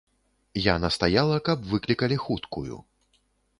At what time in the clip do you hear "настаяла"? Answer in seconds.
0.85-1.35